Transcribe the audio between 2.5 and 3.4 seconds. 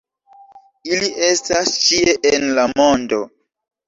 la mondo.